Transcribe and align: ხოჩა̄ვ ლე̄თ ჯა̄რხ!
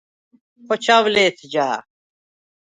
ხოჩა̄ვ 0.65 1.05
ლე̄თ 1.13 1.37
ჯა̄რხ! 1.51 1.83